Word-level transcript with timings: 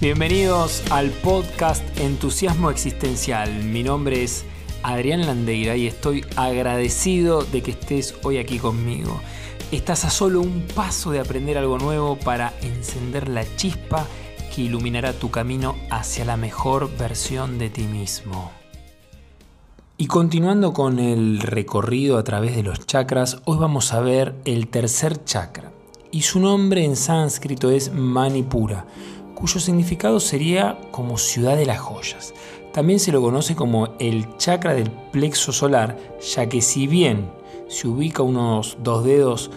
Bienvenidos 0.00 0.82
al 0.90 1.10
podcast 1.10 1.82
Entusiasmo 1.98 2.70
Existencial. 2.70 3.62
Mi 3.62 3.84
nombre 3.84 4.24
es 4.24 4.44
Adrián 4.82 5.24
Landeira 5.24 5.76
y 5.76 5.86
estoy 5.86 6.24
agradecido 6.34 7.44
de 7.44 7.62
que 7.62 7.70
estés 7.70 8.14
hoy 8.24 8.38
aquí 8.38 8.58
conmigo. 8.58 9.20
Estás 9.70 10.04
a 10.04 10.10
solo 10.10 10.40
un 10.40 10.66
paso 10.74 11.12
de 11.12 11.20
aprender 11.20 11.56
algo 11.56 11.78
nuevo 11.78 12.18
para 12.18 12.52
encender 12.60 13.28
la 13.28 13.44
chispa 13.56 14.04
que 14.54 14.62
iluminará 14.62 15.12
tu 15.12 15.30
camino 15.30 15.76
hacia 15.90 16.24
la 16.24 16.36
mejor 16.36 16.90
versión 16.98 17.56
de 17.56 17.70
ti 17.70 17.84
mismo. 17.84 18.50
Y 19.96 20.08
continuando 20.08 20.72
con 20.72 20.98
el 20.98 21.38
recorrido 21.38 22.18
a 22.18 22.24
través 22.24 22.56
de 22.56 22.64
los 22.64 22.84
chakras, 22.84 23.38
hoy 23.44 23.58
vamos 23.58 23.94
a 23.94 24.00
ver 24.00 24.34
el 24.44 24.66
tercer 24.66 25.24
chakra. 25.24 25.72
Y 26.10 26.22
su 26.22 26.40
nombre 26.40 26.84
en 26.84 26.96
sánscrito 26.96 27.70
es 27.70 27.92
Manipura 27.92 28.86
cuyo 29.44 29.60
significado 29.60 30.20
sería 30.20 30.78
como 30.90 31.18
ciudad 31.18 31.54
de 31.54 31.66
las 31.66 31.78
joyas. 31.78 32.32
También 32.72 32.98
se 32.98 33.12
lo 33.12 33.20
conoce 33.20 33.54
como 33.54 33.90
el 33.98 34.38
chakra 34.38 34.72
del 34.72 34.90
plexo 34.90 35.52
solar, 35.52 35.98
ya 36.34 36.48
que 36.48 36.62
si 36.62 36.86
bien 36.86 37.30
se 37.68 37.86
ubica 37.86 38.22
unos 38.22 38.78
dos 38.82 39.04
dedos 39.04 39.50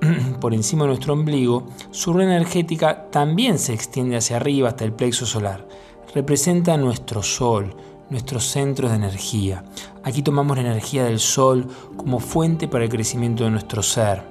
por 0.40 0.54
encima 0.54 0.84
de 0.84 0.88
nuestro 0.88 1.12
ombligo, 1.12 1.66
su 1.90 2.14
red 2.14 2.24
energética 2.24 3.10
también 3.10 3.58
se 3.58 3.74
extiende 3.74 4.16
hacia 4.16 4.36
arriba 4.36 4.70
hasta 4.70 4.86
el 4.86 4.94
plexo 4.94 5.26
solar. 5.26 5.68
Representa 6.14 6.78
nuestro 6.78 7.22
sol, 7.22 7.76
nuestros 8.08 8.44
centros 8.44 8.92
de 8.92 8.96
energía. 8.96 9.62
Aquí 10.04 10.22
tomamos 10.22 10.56
la 10.56 10.62
energía 10.62 11.04
del 11.04 11.20
sol 11.20 11.68
como 11.98 12.18
fuente 12.18 12.66
para 12.66 12.84
el 12.84 12.90
crecimiento 12.90 13.44
de 13.44 13.50
nuestro 13.50 13.82
ser 13.82 14.22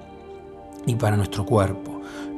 y 0.87 0.95
para 0.95 1.15
nuestro 1.17 1.45
cuerpo 1.45 1.92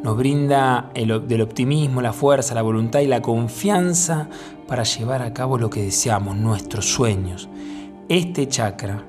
nos 0.05 0.17
brinda 0.17 0.91
el, 0.93 1.27
del 1.27 1.41
optimismo, 1.41 1.99
la 1.99 2.13
fuerza, 2.13 2.53
la 2.53 2.61
voluntad 2.61 2.99
y 2.99 3.07
la 3.07 3.23
confianza 3.23 4.29
para 4.67 4.83
llevar 4.83 5.23
a 5.23 5.33
cabo 5.33 5.57
lo 5.57 5.71
que 5.71 5.81
deseamos, 5.81 6.37
nuestros 6.37 6.85
sueños. 6.85 7.49
Este 8.07 8.47
chakra 8.47 9.03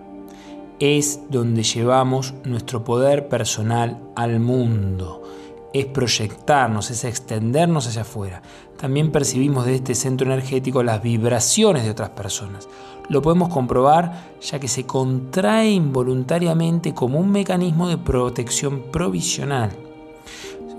es 0.80 1.20
donde 1.28 1.64
llevamos 1.64 2.32
nuestro 2.44 2.82
poder 2.82 3.28
personal 3.28 4.00
al 4.16 4.40
mundo. 4.40 5.22
Es 5.74 5.84
proyectarnos, 5.84 6.90
es 6.90 7.04
extendernos 7.04 7.86
hacia 7.86 8.00
afuera. 8.00 8.40
También 8.78 9.12
percibimos 9.12 9.66
de 9.66 9.74
este 9.74 9.94
centro 9.94 10.26
energético 10.26 10.82
las 10.82 11.02
vibraciones 11.02 11.84
de 11.84 11.90
otras 11.90 12.08
personas. 12.08 12.70
Lo 13.10 13.20
podemos 13.20 13.50
comprobar 13.50 14.30
ya 14.40 14.58
que 14.58 14.68
se 14.68 14.86
contrae 14.86 15.72
involuntariamente 15.72 16.94
como 16.94 17.18
un 17.18 17.32
mecanismo 17.32 17.86
de 17.86 17.98
protección 17.98 18.84
provisional. 18.90 19.85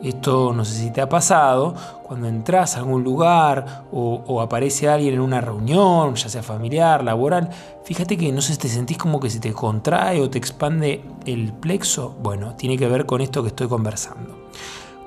Esto 0.03 0.53
no 0.53 0.63
sé 0.63 0.75
si 0.75 0.91
te 0.91 1.01
ha 1.01 1.09
pasado, 1.09 1.73
cuando 2.03 2.27
entras 2.27 2.75
a 2.75 2.79
algún 2.79 3.03
lugar 3.03 3.85
o, 3.91 4.41
aparece 4.41 4.87
alguien 4.87 5.15
en 5.15 5.19
una 5.19 5.41
reunión, 5.41 6.13
ya 6.15 6.29
sea 6.29 6.43
familiar, 6.43 7.03
laboral, 7.03 7.49
fíjate 7.83 8.15
que 8.15 8.31
no 8.31 8.41
sé 8.41 8.53
si 8.53 8.59
te 8.59 8.69
sentís 8.69 8.97
como 8.97 9.19
que 9.19 9.29
se 9.29 9.39
te 9.39 9.53
contrae 9.53 10.21
o 10.21 10.29
te 10.29 10.37
expande 10.37 11.03
el 11.25 11.51
plexo. 11.51 12.15
Bueno, 12.21 12.55
tiene 12.55 12.77
que 12.77 12.87
ver 12.87 13.05
con 13.05 13.21
esto 13.21 13.41
que 13.41 13.49
estoy 13.49 13.67
conversando. 13.67 14.47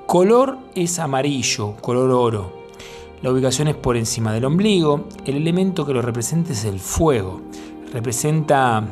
Color 0.05 0.57
es 0.75 0.99
amarillo, 0.99 1.75
color 1.81 2.11
oro. 2.11 2.61
La 3.21 3.31
ubicación 3.31 3.69
es 3.69 3.75
por 3.75 3.95
encima 3.95 4.33
del 4.33 4.45
ombligo. 4.45 5.05
El 5.25 5.37
elemento 5.37 5.85
que 5.85 5.93
lo 5.93 6.01
representa 6.01 6.51
es 6.51 6.65
el 6.65 6.79
fuego. 6.79 7.41
Representa, 7.93 8.83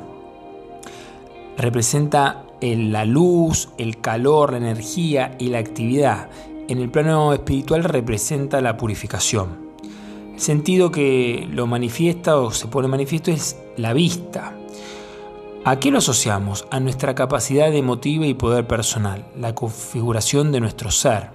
representa 1.58 2.44
la 2.62 3.06
luz, 3.06 3.70
el 3.78 4.00
calor, 4.02 4.52
la 4.52 4.58
energía 4.58 5.36
y 5.40 5.50
la 5.50 5.60
actividad. 5.60 6.30
En 6.68 6.80
el 6.80 6.90
plano 6.90 7.34
espiritual 7.34 7.84
representa 7.84 8.62
la 8.62 8.78
purificación. 8.78 9.70
El 10.34 10.40
sentido 10.40 10.92
que 10.92 11.48
lo 11.52 11.68
manifiesta 11.68 12.38
o 12.38 12.52
se 12.52 12.68
pone 12.68 12.88
manifiesto 12.88 13.32
es 13.32 13.58
la 13.78 13.94
vista. 13.94 14.56
¿A 15.66 15.80
qué 15.80 15.92
lo 15.92 15.98
asociamos? 15.98 16.66
A 16.72 16.80
nuestra 16.80 17.16
capacidad 17.16 17.74
emotiva 17.74 18.26
y 18.26 18.34
poder 18.34 18.66
personal, 18.66 19.26
la 19.38 19.54
configuración 19.54 20.52
de 20.52 20.62
nuestro 20.62 20.92
ser. 20.92 21.32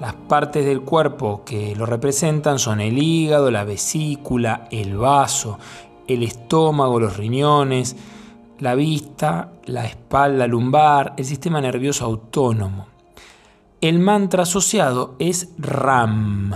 Las 0.00 0.14
partes 0.14 0.64
del 0.64 0.80
cuerpo 0.80 1.42
que 1.44 1.76
lo 1.76 1.86
representan 1.86 2.58
son 2.58 2.80
el 2.80 2.96
hígado, 2.98 3.50
la 3.50 3.64
vesícula, 3.64 4.66
el 4.70 4.96
vaso, 4.96 5.58
el 6.08 6.22
estómago, 6.22 6.98
los 6.98 7.16
riñones, 7.16 7.96
la 8.58 8.74
vista, 8.74 9.52
la 9.66 9.84
espalda 9.84 10.46
lumbar, 10.46 11.14
el 11.16 11.24
sistema 11.24 11.60
nervioso 11.60 12.04
autónomo. 12.04 12.86
El 13.80 13.98
mantra 13.98 14.44
asociado 14.44 15.16
es 15.18 15.50
RAM. 15.58 16.50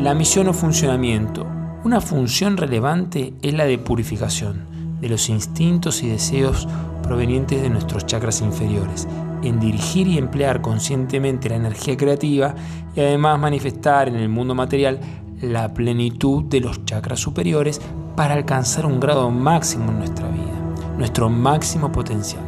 La 0.00 0.14
misión 0.14 0.48
o 0.48 0.52
funcionamiento. 0.52 1.46
Una 1.84 2.00
función 2.00 2.56
relevante 2.56 3.34
es 3.42 3.54
la 3.54 3.64
de 3.64 3.78
purificación 3.78 4.70
de 5.00 5.08
los 5.08 5.28
instintos 5.28 6.02
y 6.02 6.08
deseos 6.08 6.68
provenientes 7.02 7.62
de 7.62 7.70
nuestros 7.70 8.06
chakras 8.06 8.42
inferiores, 8.42 9.08
en 9.42 9.58
dirigir 9.58 10.06
y 10.06 10.18
emplear 10.18 10.60
conscientemente 10.60 11.48
la 11.48 11.56
energía 11.56 11.96
creativa 11.96 12.54
y 12.94 13.00
además 13.00 13.38
manifestar 13.38 14.08
en 14.08 14.16
el 14.16 14.28
mundo 14.28 14.54
material 14.54 15.00
la 15.40 15.72
plenitud 15.72 16.44
de 16.44 16.60
los 16.60 16.84
chakras 16.84 17.20
superiores 17.20 17.80
para 18.16 18.34
alcanzar 18.34 18.86
un 18.86 19.00
grado 19.00 19.30
máximo 19.30 19.90
en 19.90 19.98
nuestra 19.98 20.28
vida, 20.28 20.74
nuestro 20.98 21.30
máximo 21.30 21.90
potencial. 21.90 22.42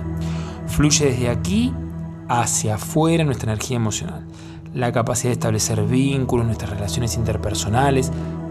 Fluye 0.67 1.07
desde 1.07 1.29
aquí 1.29 1.73
hacia 2.29 2.75
afuera 2.75 3.25
nuestra 3.25 3.53
energía 3.53 3.77
emocional, 3.77 4.27
la 4.75 4.93
capacidad 4.93 5.31
de 5.31 5.35
establecer 5.35 5.83
vínculos, 5.85 6.47
nuestras 6.47 6.71
relaciones 6.71 7.17
interpersonales, 7.17 8.11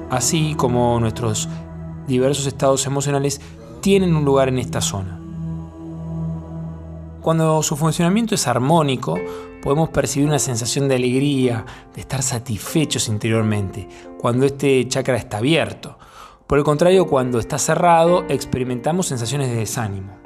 así 0.10 0.56
como 0.56 1.00
nuestros 1.00 1.50
diversos 2.08 2.46
estados 2.48 2.86
emocionales 2.86 3.42
tienen 3.82 4.16
un 4.16 4.26
lugar 4.26 4.50
en 4.50 4.60
esta 4.60 4.82
zona. 4.82 5.20
Cuando 7.22 7.62
su 7.62 7.76
funcionamiento 7.76 8.34
es 8.34 8.48
armónico, 8.48 9.20
podemos 9.62 9.90
percibir 9.90 10.28
una 10.28 10.40
sensación 10.40 10.88
de 10.88 10.96
alegría, 10.96 11.66
de 11.94 12.02
estar 12.02 12.22
satisfechos 12.24 13.08
interiormente, 13.08 13.88
cuando 14.18 14.46
este 14.46 14.88
chakra 14.88 15.18
está 15.18 15.38
abierto. 15.38 15.98
Por 16.48 16.58
el 16.58 16.66
contrario, 16.66 17.08
cuando 17.08 17.40
está 17.40 17.58
cerrado, 17.58 18.26
experimentamos 18.28 19.08
sensaciones 19.08 19.50
de 19.50 19.56
desánimo. 19.56 20.22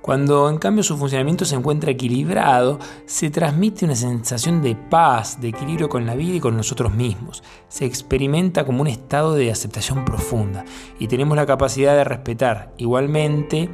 Cuando 0.00 0.48
en 0.48 0.56
cambio 0.56 0.82
su 0.82 0.96
funcionamiento 0.96 1.44
se 1.44 1.56
encuentra 1.56 1.90
equilibrado, 1.90 2.78
se 3.04 3.28
transmite 3.28 3.84
una 3.84 3.94
sensación 3.94 4.62
de 4.62 4.74
paz, 4.74 5.40
de 5.40 5.48
equilibrio 5.48 5.90
con 5.90 6.06
la 6.06 6.14
vida 6.14 6.36
y 6.36 6.40
con 6.40 6.56
nosotros 6.56 6.94
mismos. 6.94 7.42
Se 7.68 7.84
experimenta 7.84 8.64
como 8.64 8.80
un 8.80 8.86
estado 8.86 9.34
de 9.34 9.50
aceptación 9.50 10.06
profunda 10.06 10.64
y 10.98 11.06
tenemos 11.06 11.36
la 11.36 11.44
capacidad 11.44 11.94
de 11.96 12.04
respetar 12.04 12.72
igualmente 12.78 13.68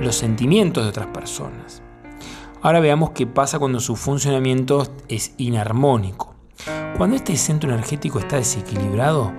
los 0.00 0.16
sentimientos 0.16 0.82
de 0.82 0.90
otras 0.90 1.06
personas. 1.06 1.82
Ahora 2.62 2.80
veamos 2.80 3.10
qué 3.10 3.26
pasa 3.26 3.58
cuando 3.58 3.80
su 3.80 3.96
funcionamiento 3.96 4.86
es 5.08 5.32
inarmónico. 5.38 6.34
Cuando 6.98 7.16
este 7.16 7.34
centro 7.36 7.70
energético 7.70 8.18
está 8.18 8.36
desequilibrado, 8.36 9.32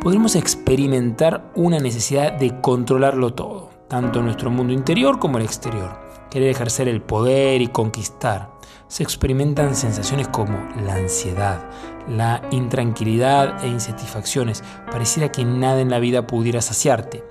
podremos 0.00 0.36
experimentar 0.36 1.50
una 1.56 1.80
necesidad 1.80 2.32
de 2.32 2.60
controlarlo 2.60 3.34
todo, 3.34 3.70
tanto 3.88 4.22
nuestro 4.22 4.50
mundo 4.50 4.72
interior 4.72 5.18
como 5.18 5.38
el 5.38 5.44
exterior, 5.44 5.98
querer 6.30 6.50
ejercer 6.50 6.86
el 6.86 7.02
poder 7.02 7.62
y 7.62 7.66
conquistar 7.66 8.55
se 8.88 9.02
experimentan 9.02 9.74
sensaciones 9.74 10.28
como 10.28 10.58
la 10.84 10.94
ansiedad, 10.94 11.68
la 12.08 12.42
intranquilidad 12.50 13.64
e 13.64 13.68
insatisfacciones. 13.68 14.62
Pareciera 14.90 15.30
que 15.32 15.44
nada 15.44 15.80
en 15.80 15.90
la 15.90 15.98
vida 15.98 16.26
pudiera 16.26 16.62
saciarte. 16.62 17.24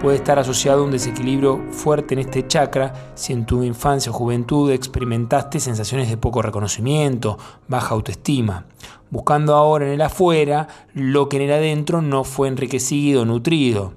Puede 0.00 0.16
estar 0.16 0.38
asociado 0.38 0.82
a 0.82 0.84
un 0.84 0.90
desequilibrio 0.90 1.62
fuerte 1.70 2.14
en 2.14 2.20
este 2.20 2.46
chakra 2.46 3.12
si 3.14 3.32
en 3.32 3.46
tu 3.46 3.62
infancia 3.62 4.12
o 4.12 4.14
juventud 4.14 4.70
experimentaste 4.70 5.60
sensaciones 5.60 6.08
de 6.08 6.16
poco 6.16 6.42
reconocimiento, 6.42 7.38
baja 7.68 7.94
autoestima, 7.94 8.66
buscando 9.10 9.54
ahora 9.54 9.86
en 9.86 9.92
el 9.92 10.02
afuera 10.02 10.68
lo 10.94 11.28
que 11.28 11.36
en 11.36 11.42
el 11.44 11.52
adentro 11.52 12.02
no 12.02 12.24
fue 12.24 12.48
enriquecido, 12.48 13.24
nutrido. 13.24 13.94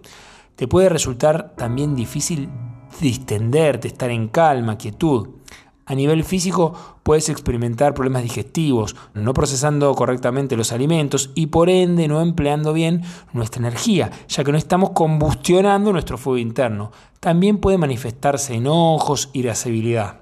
Te 0.55 0.67
puede 0.67 0.89
resultar 0.89 1.53
también 1.55 1.95
difícil 1.95 2.49
distenderte, 2.99 3.87
estar 3.87 4.09
en 4.09 4.27
calma, 4.27 4.77
quietud. 4.77 5.38
A 5.89 5.95
nivel 5.95 6.23
físico 6.23 6.75
puedes 7.01 7.29
experimentar 7.29 7.95
problemas 7.95 8.21
digestivos, 8.21 8.95
no 9.15 9.33
procesando 9.33 9.91
correctamente 9.95 10.55
los 10.55 10.71
alimentos 10.71 11.31
y 11.33 11.47
por 11.47 11.67
ende 11.67 12.07
no 12.07 12.21
empleando 12.21 12.73
bien 12.73 13.01
nuestra 13.33 13.61
energía, 13.61 14.11
ya 14.27 14.43
que 14.43 14.51
no 14.51 14.59
estamos 14.59 14.91
combustionando 14.91 15.91
nuestro 15.91 16.19
fuego 16.19 16.37
interno. 16.37 16.91
También 17.19 17.57
puede 17.57 17.79
manifestarse 17.79 18.53
enojos, 18.53 19.31
irascibilidad. 19.33 20.19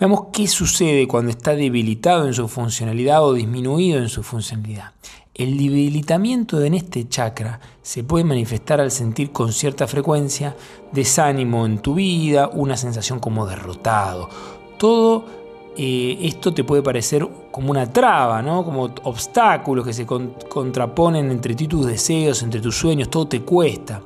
Veamos 0.00 0.24
qué 0.32 0.48
sucede 0.48 1.06
cuando 1.06 1.30
está 1.30 1.54
debilitado 1.54 2.26
en 2.26 2.34
su 2.34 2.48
funcionalidad 2.48 3.24
o 3.24 3.32
disminuido 3.32 4.00
en 4.00 4.08
su 4.08 4.24
funcionalidad. 4.24 4.92
El 5.36 5.58
debilitamiento 5.58 6.62
en 6.62 6.72
este 6.72 7.10
chakra 7.10 7.60
se 7.82 8.02
puede 8.02 8.24
manifestar 8.24 8.80
al 8.80 8.90
sentir 8.90 9.32
con 9.32 9.52
cierta 9.52 9.86
frecuencia 9.86 10.56
desánimo 10.92 11.66
en 11.66 11.80
tu 11.80 11.94
vida, 11.94 12.48
una 12.48 12.74
sensación 12.78 13.20
como 13.20 13.46
derrotado. 13.46 14.30
todo 14.78 15.26
eh, 15.76 16.16
esto 16.22 16.54
te 16.54 16.64
puede 16.64 16.82
parecer 16.82 17.28
como 17.50 17.70
una 17.70 17.92
traba, 17.92 18.40
¿no? 18.40 18.64
como 18.64 18.84
obstáculos 19.02 19.84
que 19.84 19.92
se 19.92 20.06
contraponen 20.06 21.30
entre 21.30 21.54
ti 21.54 21.68
tus 21.68 21.84
deseos, 21.84 22.42
entre 22.42 22.62
tus 22.62 22.74
sueños, 22.74 23.10
todo 23.10 23.28
te 23.28 23.42
cuesta. 23.42 24.00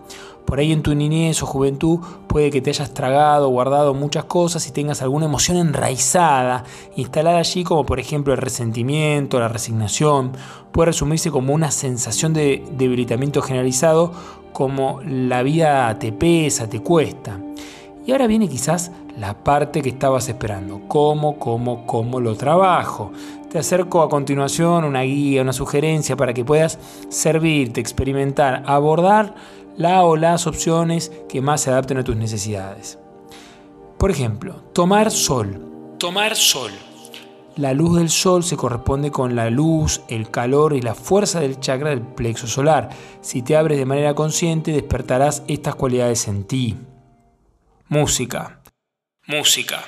Por 0.51 0.59
ahí 0.59 0.73
en 0.73 0.83
tu 0.83 0.97
niñez 0.97 1.45
o 1.45 1.47
juventud 1.47 2.01
puede 2.27 2.51
que 2.51 2.61
te 2.61 2.71
hayas 2.71 2.93
tragado, 2.93 3.49
guardado 3.51 3.95
muchas 3.95 4.25
cosas 4.25 4.67
y 4.67 4.73
tengas 4.73 5.01
alguna 5.01 5.27
emoción 5.27 5.57
enraizada, 5.57 6.65
instalada 6.97 7.39
allí, 7.39 7.63
como 7.63 7.87
por 7.87 8.01
ejemplo 8.01 8.33
el 8.33 8.41
resentimiento, 8.41 9.39
la 9.39 9.47
resignación. 9.47 10.33
Puede 10.73 10.87
resumirse 10.87 11.31
como 11.31 11.55
una 11.55 11.71
sensación 11.71 12.35
de 12.35 12.65
debilitamiento 12.73 13.43
generalizado, 13.43 14.11
como 14.53 15.01
la 15.07 15.45
vida 15.45 15.97
te 16.01 16.11
pesa, 16.11 16.69
te 16.69 16.81
cuesta. 16.81 17.39
Y 18.05 18.11
ahora 18.11 18.27
viene 18.27 18.49
quizás 18.49 18.91
la 19.17 19.45
parte 19.45 19.83
que 19.83 19.91
estabas 19.91 20.29
esperando. 20.29 20.81
¿Cómo, 20.89 21.39
cómo, 21.39 21.87
cómo 21.87 22.19
lo 22.19 22.35
trabajo? 22.35 23.13
Te 23.51 23.61
acerco 23.61 24.03
a 24.03 24.09
continuación 24.09 24.85
una 24.85 25.03
guía, 25.03 25.43
una 25.43 25.53
sugerencia 25.53 26.17
para 26.17 26.35
que 26.35 26.45
puedas 26.45 26.79
servirte, 27.09 27.81
experimentar, 27.81 28.65
abordar 28.67 29.35
la 29.81 30.05
o 30.05 30.15
las 30.15 30.47
opciones 30.47 31.11
que 31.27 31.41
más 31.41 31.63
se 31.63 31.71
adapten 31.71 31.97
a 31.97 32.05
tus 32.05 32.15
necesidades. 32.15 32.99
Por 33.97 34.11
ejemplo, 34.11 34.57
tomar 34.75 35.11
sol. 35.11 35.97
Tomar 35.99 36.37
sol. 36.37 36.71
La 37.57 37.73
luz 37.73 37.97
del 37.97 38.11
sol 38.11 38.45
se 38.45 38.59
corresponde 38.59 39.11
con 39.11 39.35
la 39.35 39.49
luz, 39.49 40.03
el 40.09 40.31
calor 40.31 40.75
y 40.75 40.83
la 40.83 40.95
fuerza 40.95 41.41
del 41.41 41.61
chakra 41.61 41.89
del 41.91 42.03
plexo 42.03 42.47
solar. 42.47 42.91
Si 43.23 43.41
te 43.41 43.57
abres 43.57 43.79
de 43.79 43.87
manera 43.87 44.15
consciente, 44.15 44.71
despertarás 44.71 45.45
estas 45.49 45.75
cualidades 45.77 46.29
en 46.29 46.45
ti. 46.45 46.77
Música. 47.89 48.61
Música. 49.27 49.83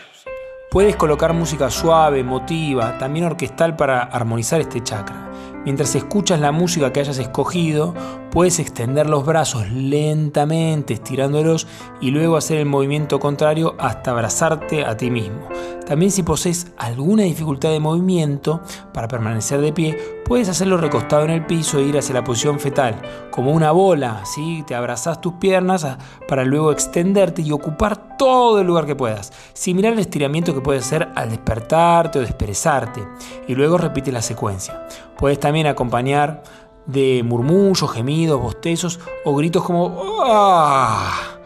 Puedes 0.71 0.97
colocar 0.97 1.35
música 1.35 1.71
suave, 1.71 2.21
emotiva, 2.21 2.97
también 2.97 3.27
orquestal 3.27 3.77
para 3.77 4.05
armonizar 4.05 4.59
este 4.63 4.83
chakra. 4.83 5.32
Mientras 5.65 5.95
escuchas 5.95 6.41
la 6.41 6.53
música 6.53 6.93
que 6.93 7.01
hayas 7.01 7.19
escogido, 7.19 7.95
puedes 8.31 8.59
extender 8.59 9.09
los 9.09 9.25
brazos 9.25 9.71
lentamente, 9.71 10.95
estirándolos 10.95 11.67
y 12.01 12.11
luego 12.11 12.37
hacer 12.37 12.59
el 12.59 12.67
movimiento 12.67 13.21
contrario 13.21 13.75
hasta 13.79 14.11
abrazarte 14.11 14.85
a 14.85 14.97
ti 14.97 15.11
mismo. 15.11 15.49
También 15.87 16.11
si 16.11 16.23
posees 16.23 16.69
alguna 16.79 17.25
dificultad 17.25 17.71
de 17.71 17.81
movimiento 17.81 18.63
para 18.95 19.09
permanecer 19.09 19.61
de 19.61 19.73
pie, 19.73 19.99
puedes 20.25 20.49
hacerlo 20.49 20.79
recostado 20.79 21.25
en 21.25 21.31
el 21.31 21.45
piso 21.45 21.79
e 21.79 21.83
ir 21.83 21.99
hacia 21.99 22.15
la 22.15 22.25
posición 22.25 22.59
fetal, 22.59 23.03
como 23.31 23.51
una 23.51 23.73
bola, 23.73 24.23
¿sí? 24.25 24.65
Te 24.67 24.75
abrazas 24.75 25.21
tus 25.21 25.35
piernas 25.35 25.87
para 26.27 26.45
luego 26.45 26.73
extenderte 26.73 27.43
y 27.43 27.53
ocupar 27.53 28.17
todo 28.17 28.61
el 28.61 28.67
lugar 28.67 28.87
que 28.87 28.97
puedas, 28.97 29.33
similar 29.53 29.93
al 29.93 29.99
estiramiento 29.99 30.55
que 30.55 30.61
puedes 30.61 30.87
hacer 30.87 31.09
al 31.15 31.29
despertarte 31.29 32.21
o 32.21 32.23
desperezarte, 32.23 33.07
y 33.49 33.55
luego 33.55 33.77
repite 33.77 34.13
la 34.13 34.23
secuencia. 34.23 34.87
Puedes 35.23 35.39
también 35.39 35.69
acompañar 35.69 36.43
de 36.85 37.23
murmullos, 37.25 37.93
gemidos, 37.93 38.43
bostezos 38.43 38.99
o 39.25 39.37
gritos 39.37 39.63
como 39.63 39.97
¡Ah! 40.25 41.39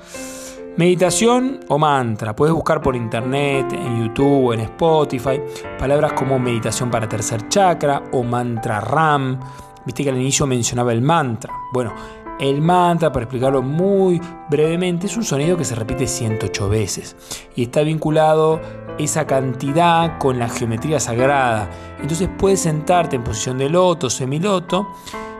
Meditación 0.79 1.61
o 1.69 1.77
mantra. 1.79 2.35
Puedes 2.35 2.55
buscar 2.55 2.81
por 2.81 2.97
internet, 2.97 3.71
en 3.75 4.03
YouTube 4.03 4.55
en 4.55 4.61
Spotify 4.61 5.43
palabras 5.79 6.15
como 6.15 6.39
meditación 6.39 6.91
para 6.91 7.07
tercer 7.07 7.51
chakra 7.51 8.05
o 8.13 8.23
mantra 8.23 8.81
RAM. 8.81 9.39
Viste 9.85 10.05
que 10.05 10.09
al 10.09 10.17
inicio 10.17 10.47
mencionaba 10.47 10.95
el 10.95 11.03
mantra. 11.03 11.53
Bueno, 11.75 11.93
el 12.39 12.63
mantra, 12.63 13.13
para 13.13 13.25
explicarlo 13.25 13.61
muy 13.61 14.21
brevemente, 14.49 15.07
es 15.07 15.19
un 15.19 15.25
sonido 15.25 15.59
que 15.59 15.67
se 15.67 15.75
repite 15.75 16.07
108 16.07 16.69
veces 16.71 17.15
y 17.55 17.65
está 17.65 17.83
vinculado 17.83 18.59
esa 18.99 19.27
cantidad 19.27 20.19
con 20.19 20.39
la 20.39 20.49
geometría 20.49 21.01
sagrada. 21.01 21.69
Entonces 22.01 22.29
puedes 22.39 22.61
sentarte 22.61 23.17
en 23.17 23.25
posición 23.25 23.59
de 23.59 23.69
loto, 23.69 24.11
semiloto. 24.11 24.89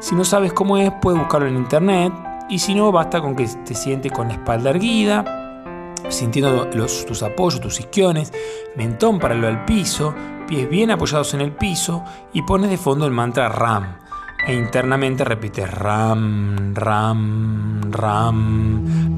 Si 0.01 0.15
no 0.15 0.25
sabes 0.25 0.53
cómo 0.53 0.77
es, 0.77 0.93
puedes 1.01 1.19
buscarlo 1.19 1.49
en 1.49 1.57
internet. 1.57 2.13
Y 2.49 2.59
si 2.59 2.75
no, 2.75 2.93
basta 2.93 3.21
con 3.21 3.35
que 3.35 3.47
te 3.47 3.75
sientes 3.75 4.13
con 4.13 4.29
la 4.29 4.35
espalda 4.35 4.71
erguida, 4.71 5.95
sintiendo 6.09 6.69
tus 6.69 7.23
apoyos, 7.23 7.61
tus 7.61 7.81
isquiones, 7.81 8.33
mentón 8.77 9.19
paralelo 9.19 9.49
al 9.49 9.65
piso, 9.65 10.15
pies 10.47 10.69
bien 10.69 10.93
apoyados 10.93 11.35
en 11.35 11.41
el 11.41 11.53
piso 11.53 12.05
y 12.33 12.43
pones 12.43 12.71
de 12.71 12.77
fondo 12.77 13.07
el 13.07 13.13
mantra 13.13 13.49
RAM. 13.49 13.99
E 14.47 14.55
internamente 14.55 15.25
repites 15.25 15.69
RAM, 15.69 16.73
RAM, 16.73 17.91
RAM. 17.91 19.17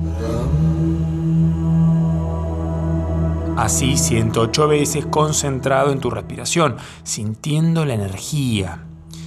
Así 3.59 3.97
108 3.97 4.69
veces 4.69 5.05
concentrado 5.05 5.91
en 5.91 5.99
tu 5.99 6.11
respiración, 6.11 6.77
sintiendo 7.03 7.85
la 7.85 7.95
energía, 7.95 8.85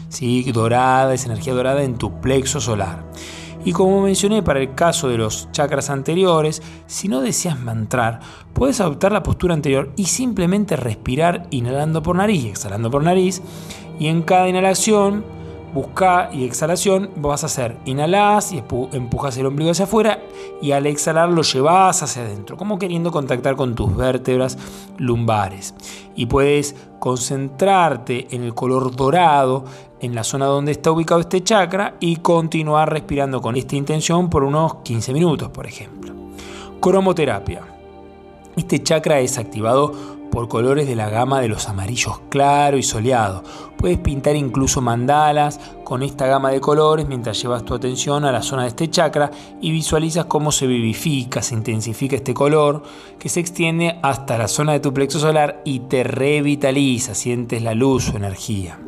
¿sí? 0.07 0.49
dorada, 0.53 1.13
esa 1.13 1.25
energía 1.25 1.53
dorada 1.53 1.83
en 1.83 1.97
tu 1.97 2.21
plexo 2.21 2.61
solar. 2.61 3.03
Y 3.65 3.73
como 3.73 4.01
mencioné 4.01 4.41
para 4.41 4.61
el 4.61 4.73
caso 4.73 5.09
de 5.09 5.17
los 5.17 5.51
chakras 5.51 5.89
anteriores, 5.89 6.63
si 6.87 7.09
no 7.09 7.19
deseas 7.19 7.59
mantrar, 7.59 8.21
puedes 8.53 8.79
adoptar 8.79 9.11
la 9.11 9.21
postura 9.21 9.53
anterior 9.53 9.91
y 9.97 10.05
simplemente 10.05 10.77
respirar 10.77 11.47
inhalando 11.49 12.01
por 12.01 12.15
nariz 12.15 12.45
y 12.45 12.47
exhalando 12.47 12.89
por 12.89 13.03
nariz. 13.03 13.41
Y 13.99 14.07
en 14.07 14.21
cada 14.21 14.47
inhalación 14.47 15.25
busca 15.73 16.29
y 16.31 16.45
exhalación, 16.45 17.11
vas 17.15 17.43
a 17.43 17.47
hacer 17.47 17.77
inhalas 17.85 18.51
y 18.51 18.63
empujas 18.91 19.37
el 19.37 19.45
ombligo 19.45 19.71
hacia 19.71 19.85
afuera 19.85 20.19
y 20.61 20.71
al 20.71 20.85
exhalar 20.85 21.29
lo 21.29 21.41
llevas 21.41 22.03
hacia 22.03 22.23
adentro, 22.23 22.57
como 22.57 22.77
queriendo 22.77 23.11
contactar 23.11 23.55
con 23.55 23.75
tus 23.75 23.95
vértebras 23.95 24.57
lumbares. 24.97 25.73
Y 26.15 26.25
puedes 26.25 26.75
concentrarte 26.99 28.27
en 28.31 28.43
el 28.43 28.53
color 28.53 28.95
dorado 28.95 29.65
en 29.99 30.15
la 30.15 30.23
zona 30.23 30.45
donde 30.45 30.71
está 30.71 30.91
ubicado 30.91 31.21
este 31.21 31.43
chakra 31.43 31.95
y 31.99 32.17
continuar 32.17 32.91
respirando 32.91 33.41
con 33.41 33.55
esta 33.55 33.75
intención 33.75 34.29
por 34.29 34.43
unos 34.43 34.75
15 34.83 35.13
minutos, 35.13 35.49
por 35.49 35.67
ejemplo. 35.67 36.13
Cromoterapia. 36.79 37.61
Este 38.55 38.81
chakra 38.83 39.19
es 39.19 39.37
activado 39.37 39.93
por 40.31 40.47
colores 40.47 40.87
de 40.87 40.95
la 40.95 41.09
gama 41.09 41.41
de 41.41 41.49
los 41.49 41.67
amarillos 41.67 42.21
claro 42.29 42.77
y 42.77 42.83
soleado. 42.83 43.43
Puedes 43.77 43.97
pintar 43.97 44.35
incluso 44.35 44.81
mandalas 44.81 45.59
con 45.83 46.01
esta 46.01 46.25
gama 46.25 46.51
de 46.51 46.61
colores 46.61 47.07
mientras 47.07 47.39
llevas 47.41 47.65
tu 47.65 47.73
atención 47.73 48.25
a 48.25 48.31
la 48.31 48.41
zona 48.41 48.63
de 48.63 48.69
este 48.69 48.89
chakra 48.89 49.29
y 49.59 49.71
visualizas 49.71 50.25
cómo 50.25 50.51
se 50.51 50.65
vivifica, 50.65 51.41
se 51.41 51.53
intensifica 51.53 52.15
este 52.15 52.33
color 52.33 52.81
que 53.19 53.29
se 53.29 53.41
extiende 53.41 53.99
hasta 54.01 54.37
la 54.37 54.47
zona 54.47 54.71
de 54.71 54.79
tu 54.79 54.93
plexo 54.93 55.19
solar 55.19 55.61
y 55.65 55.81
te 55.81 56.03
revitaliza, 56.03 57.13
sientes 57.13 57.61
la 57.61 57.75
luz, 57.75 58.05
su 58.05 58.17
energía. 58.17 58.79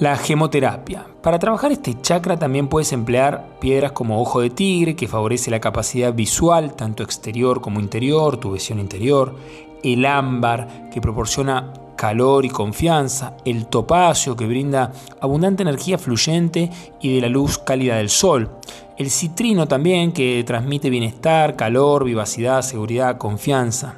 La 0.00 0.16
gemoterapia. 0.16 1.06
Para 1.22 1.38
trabajar 1.38 1.72
este 1.72 2.00
chakra 2.00 2.38
también 2.38 2.68
puedes 2.68 2.92
emplear 2.94 3.58
piedras 3.60 3.92
como 3.92 4.22
ojo 4.22 4.40
de 4.40 4.48
tigre, 4.48 4.96
que 4.96 5.08
favorece 5.08 5.50
la 5.50 5.60
capacidad 5.60 6.14
visual, 6.14 6.74
tanto 6.74 7.02
exterior 7.02 7.60
como 7.60 7.80
interior, 7.80 8.38
tu 8.38 8.52
visión 8.52 8.78
interior, 8.78 9.34
el 9.82 10.04
ámbar, 10.06 10.90
que 10.90 11.00
proporciona 11.00 11.72
calor 11.96 12.46
y 12.46 12.48
confianza, 12.48 13.34
el 13.44 13.66
topacio, 13.66 14.34
que 14.34 14.46
brinda 14.46 14.90
abundante 15.20 15.62
energía 15.62 15.98
fluyente 15.98 16.70
y 17.00 17.14
de 17.14 17.20
la 17.20 17.28
luz 17.28 17.58
cálida 17.58 17.96
del 17.96 18.08
sol, 18.08 18.50
el 18.96 19.10
citrino 19.10 19.68
también, 19.68 20.12
que 20.12 20.42
transmite 20.46 20.88
bienestar, 20.90 21.56
calor, 21.56 22.04
vivacidad, 22.04 22.62
seguridad, 22.62 23.18
confianza. 23.18 23.96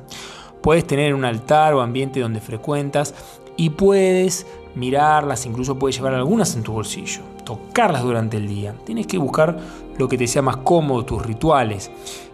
Puedes 0.61 0.87
tener 0.87 1.15
un 1.15 1.25
altar 1.25 1.75
o 1.75 1.81
ambiente 1.81 2.21
donde 2.21 2.41
frecuentas 2.41 3.15
y 3.57 3.71
puedes 3.71 4.47
mirarlas, 4.75 5.47
incluso 5.47 5.79
puedes 5.79 5.97
llevar 5.97 6.15
algunas 6.15 6.55
en 6.57 6.63
tu 6.63 6.73
bolsillo, 6.73 7.23
tocarlas 7.45 8.03
durante 8.03 8.37
el 8.37 8.49
día. 8.49 8.75
Tienes 8.85 9.07
que 9.07 9.19
buscar 9.19 9.59
lo 9.99 10.09
que 10.09 10.19
te 10.19 10.27
sea 10.27 10.43
más 10.43 10.59
cómodo, 10.59 11.05
tus 11.05 11.25
rituales. 11.25 11.91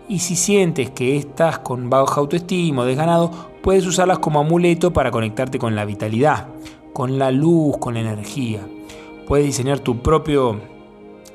Y 0.08 0.20
si 0.20 0.36
sientes 0.36 0.88
que 0.90 1.18
estás 1.18 1.58
con 1.58 1.90
baja 1.90 2.20
autoestima 2.20 2.82
o 2.82 2.86
desganado, 2.86 3.30
puedes 3.62 3.86
usarlas 3.86 4.20
como 4.20 4.40
amuleto 4.40 4.90
para 4.90 5.10
conectarte 5.10 5.58
con 5.58 5.76
la 5.76 5.84
vitalidad, 5.84 6.48
con 6.94 7.18
la 7.18 7.30
luz, 7.30 7.76
con 7.76 7.92
la 7.92 8.00
energía. 8.00 8.66
Puedes 9.26 9.44
diseñar 9.44 9.80
tu 9.80 10.00
propio 10.00 10.58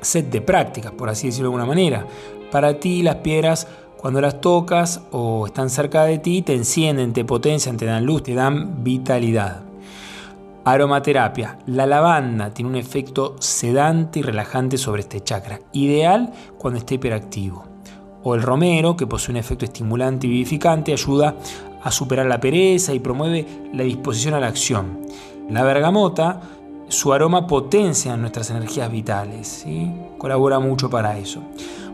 set 0.00 0.28
de 0.28 0.40
prácticas, 0.40 0.90
por 0.90 1.08
así 1.08 1.28
decirlo 1.28 1.50
de 1.50 1.54
alguna 1.54 1.66
manera. 1.66 2.04
Para 2.50 2.80
ti 2.80 3.04
las 3.04 3.16
piedras 3.16 3.68
cuando 3.96 4.20
las 4.20 4.40
tocas 4.40 5.02
o 5.12 5.46
están 5.46 5.70
cerca 5.70 6.04
de 6.04 6.18
ti 6.18 6.42
te 6.42 6.54
encienden, 6.54 7.12
te 7.12 7.24
potencian, 7.24 7.76
te 7.76 7.86
dan 7.86 8.04
luz, 8.04 8.24
te 8.24 8.34
dan 8.34 8.82
vitalidad. 8.82 9.62
Aromaterapia. 10.64 11.58
La 11.66 11.86
lavanda 11.86 12.50
tiene 12.50 12.70
un 12.70 12.76
efecto 12.76 13.36
sedante 13.38 14.18
y 14.18 14.22
relajante 14.22 14.78
sobre 14.78 15.02
este 15.02 15.22
chakra, 15.22 15.60
ideal 15.72 16.32
cuando 16.58 16.78
esté 16.78 16.96
hiperactivo. 16.96 17.73
O 18.24 18.34
el 18.34 18.42
romero, 18.42 18.96
que 18.96 19.06
posee 19.06 19.32
un 19.32 19.36
efecto 19.36 19.64
estimulante 19.64 20.26
y 20.26 20.30
vivificante, 20.30 20.92
ayuda 20.92 21.36
a 21.82 21.90
superar 21.90 22.26
la 22.26 22.40
pereza 22.40 22.94
y 22.94 22.98
promueve 22.98 23.46
la 23.72 23.84
disposición 23.84 24.34
a 24.34 24.40
la 24.40 24.48
acción. 24.48 25.00
La 25.50 25.62
bergamota, 25.62 26.40
su 26.88 27.12
aroma 27.12 27.46
potencia 27.46 28.16
nuestras 28.16 28.50
energías 28.50 28.90
vitales, 28.90 29.66
colabora 30.18 30.58
mucho 30.58 30.88
para 30.88 31.18
eso. 31.18 31.42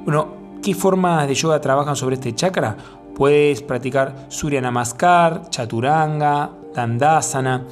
Bueno, 0.05 0.29
¿qué 0.63 0.75
formas 0.75 1.27
de 1.27 1.35
yoga 1.35 1.61
trabajan 1.61 1.97
sobre 1.97 2.15
este 2.15 2.35
chakra? 2.35 2.77
Puedes 3.15 3.61
practicar 3.63 4.27
Surya 4.29 4.61
Namaskar, 4.61 5.51
Chaturanga, 5.51 6.51
Dandasana. 6.75 7.67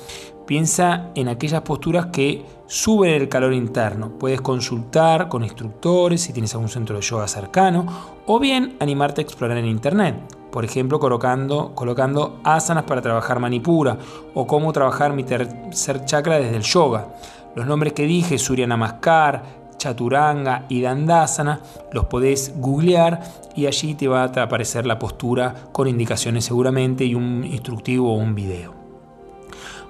Piensa 0.47 1.11
en 1.15 1.29
aquellas 1.29 1.63
posturas 1.63 2.07
que 2.07 2.45
suben 2.69 3.15
el 3.15 3.29
calor 3.29 3.55
interno. 3.55 4.11
Puedes 4.11 4.41
consultar 4.41 5.29
con 5.29 5.43
instructores 5.43 6.21
si 6.21 6.33
tienes 6.33 6.55
algún 6.55 6.69
centro 6.69 6.97
de 6.97 7.03
yoga 7.03 7.27
cercano 7.27 7.87
o 8.27 8.39
bien 8.39 8.77
animarte 8.79 9.21
a 9.21 9.25
explorar 9.25 9.57
en 9.57 9.67
internet. 9.67 10.15
Por 10.53 10.65
ejemplo, 10.65 11.01
colocando, 11.01 12.41
asanas 12.45 12.85
para 12.85 13.03
trabajar 13.03 13.41
manipura 13.41 13.99
o 14.35 14.47
cómo 14.47 14.73
trabajar 14.73 15.13
mi 15.13 15.25
tercer 15.25 16.05
chakra 16.05 16.39
desde 16.39 16.57
el 16.57 16.63
yoga. 16.63 17.09
Los 17.55 17.67
nombres 17.67 17.95
que 17.95 18.05
dije, 18.05 18.39
Surya 18.39 18.67
Namaskar, 18.67 19.43
Chaturanga 19.79 20.67
y 20.69 20.83
Dandasana, 20.83 21.61
los 21.93 22.07
podés 22.07 22.53
googlear 22.57 23.21
y 23.55 23.67
allí 23.67 23.95
te 23.95 24.09
va 24.09 24.23
a 24.23 24.43
aparecer 24.43 24.87
la 24.87 24.99
postura 24.99 25.55
con 25.73 25.89
indicaciones 25.89 26.45
seguramente 26.45 27.05
y 27.05 27.15
un 27.15 27.45
instructivo 27.45 28.13
o 28.13 28.17
un 28.17 28.35
video. 28.35 28.75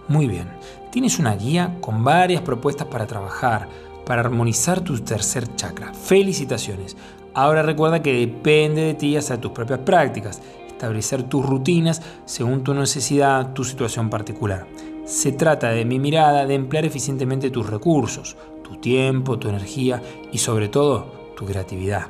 Muy 0.08 0.26
bien, 0.26 0.48
tienes 0.90 1.18
una 1.18 1.36
guía 1.36 1.76
con 1.80 2.04
varias 2.04 2.42
propuestas 2.42 2.88
para 2.88 3.06
trabajar, 3.06 3.68
para 4.06 4.22
armonizar 4.22 4.80
tu 4.80 4.98
tercer 5.00 5.54
chakra. 5.54 5.92
Felicitaciones. 5.94 6.96
Ahora 7.34 7.62
recuerda 7.62 8.02
que 8.02 8.12
depende 8.12 8.82
de 8.82 8.94
ti 8.94 9.16
hacer 9.16 9.38
tus 9.38 9.52
propias 9.52 9.80
prácticas, 9.80 10.40
establecer 10.66 11.24
tus 11.24 11.44
rutinas 11.44 12.02
según 12.24 12.64
tu 12.64 12.74
necesidad, 12.74 13.52
tu 13.52 13.64
situación 13.64 14.10
particular. 14.10 14.66
Se 15.04 15.32
trata 15.32 15.70
de 15.70 15.84
mi 15.84 15.98
mirada 15.98 16.46
de 16.46 16.54
emplear 16.54 16.84
eficientemente 16.84 17.50
tus 17.50 17.68
recursos, 17.68 18.36
tu 18.62 18.76
tiempo, 18.76 19.38
tu 19.38 19.48
energía 19.48 20.02
y 20.32 20.38
sobre 20.38 20.68
todo 20.68 21.32
tu 21.36 21.46
creatividad. 21.46 22.08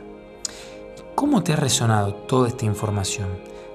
¿Cómo 1.15 1.43
te 1.43 1.53
ha 1.53 1.57
resonado 1.57 2.15
toda 2.15 2.49
esta 2.49 2.65
información? 2.65 3.29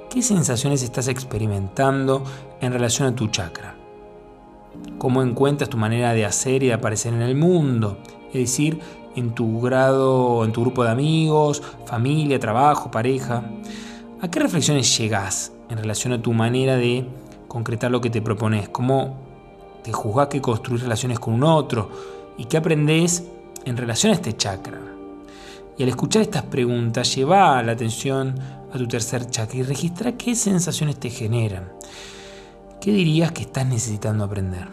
¿Qué 0.10 0.22
sensaciones 0.22 0.84
estás 0.84 1.08
experimentando 1.08 2.24
en 2.62 2.72
relación 2.72 3.08
a 3.08 3.16
tu 3.16 3.28
chakra? 3.28 3.73
Cómo 4.98 5.22
encuentras 5.22 5.70
tu 5.70 5.78
manera 5.78 6.14
de 6.14 6.26
hacer 6.26 6.64
y 6.64 6.68
de 6.68 6.74
aparecer 6.74 7.14
en 7.14 7.22
el 7.22 7.36
mundo, 7.36 7.98
es 8.28 8.42
decir, 8.42 8.80
en 9.16 9.36
tu 9.36 9.62
grado, 9.62 10.44
en 10.44 10.52
tu 10.52 10.62
grupo 10.62 10.84
de 10.84 10.92
amigos, 10.92 11.62
familia, 11.86 12.40
trabajo, 12.40 12.90
pareja. 12.90 13.44
¿A 14.22 14.30
qué 14.30 14.40
reflexiones 14.40 14.98
llegas 14.98 15.52
en 15.70 15.78
relación 15.78 16.14
a 16.14 16.22
tu 16.22 16.34
manera 16.34 16.76
de 16.76 17.06
concretar 17.48 17.92
lo 17.92 18.02
que 18.02 18.10
te 18.10 18.22
propones? 18.22 18.70
¿Cómo 18.70 19.18
te 19.84 19.92
juzgas 19.92 20.28
que 20.28 20.42
construir 20.42 20.82
relaciones 20.82 21.20
con 21.20 21.34
un 21.34 21.44
otro? 21.44 21.90
¿Y 22.38 22.46
qué 22.46 22.58
aprendes 22.58 23.24
en 23.66 23.78
relación 23.78 24.12
a 24.12 24.16
este 24.16 24.36
chakra? 24.36 24.80
Y 25.78 25.84
al 25.84 25.90
escuchar 25.90 26.22
estas 26.22 26.44
preguntas, 26.44 27.14
lleva 27.16 27.62
la 27.64 27.72
atención 27.72 28.36
a 28.72 28.78
tu 28.78 28.88
tercer 28.88 29.30
chakra 29.30 29.60
y 29.60 29.64
registra 29.64 30.14
qué 30.14 30.36
sensaciones 30.36 31.00
te 31.00 31.10
generan. 31.10 31.72
¿Qué 32.84 32.92
dirías 32.92 33.32
que 33.32 33.44
estás 33.44 33.66
necesitando 33.66 34.26
aprender? 34.26 34.68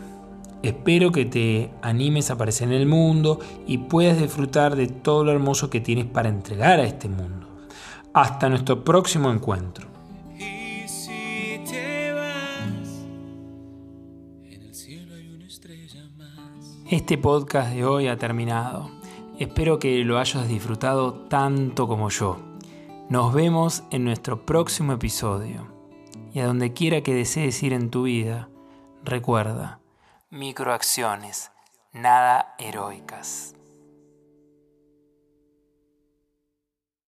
Espero 0.65 1.13
que 1.13 1.27
te 1.27 1.71
animes 1.81 2.29
a 2.29 2.33
aparecer 2.33 2.67
en 2.67 2.75
el 2.75 2.85
mundo 2.85 3.39
y 3.69 3.79
puedas 3.79 4.19
disfrutar 4.19 4.75
de 4.75 4.89
todo 4.89 5.23
lo 5.23 5.31
hermoso 5.31 5.71
que 5.71 5.81
tienes 5.81 6.07
para 6.07 6.29
entregar 6.29 6.81
a 6.81 6.83
este 6.83 7.09
mundo. 7.09 7.47
Hasta 8.13 8.49
nuestro 8.49 8.83
próximo 8.83 9.31
encuentro. 9.31 9.87
Este 16.91 17.17
podcast 17.17 17.73
de 17.73 17.85
hoy 17.85 18.09
ha 18.09 18.17
terminado. 18.17 18.91
Espero 19.39 19.79
que 19.79 20.03
lo 20.05 20.19
hayas 20.19 20.49
disfrutado 20.49 21.15
tanto 21.29 21.87
como 21.87 22.09
yo. 22.09 22.41
Nos 23.09 23.33
vemos 23.33 23.85
en 23.93 24.03
nuestro 24.03 24.45
próximo 24.45 24.95
episodio 24.95 25.80
y 26.33 26.41
a 26.41 26.47
donde 26.47 26.73
quiera 26.73 27.03
que 27.03 27.15
desees 27.15 27.63
ir 27.63 27.73
en 27.73 27.91
tu 27.91 28.05
vida, 28.05 28.49
recuerda, 29.05 29.81
microacciones, 30.31 31.51
nada 31.93 32.55
heroicas. 32.59 33.55